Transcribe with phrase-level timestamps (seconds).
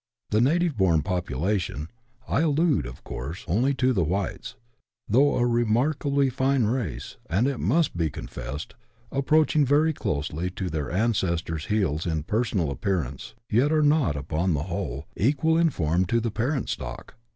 [0.31, 1.87] The native born population
[2.27, 4.55] (I allude, of course, only to the whites),
[5.07, 8.73] though a remarkably fine race, and, it must be con fessed,
[9.11, 14.55] approaching very closely to their ancestors' heels in per sonal appearance, yet are not, upon
[14.55, 17.13] the whole, equal in form to the parent stock.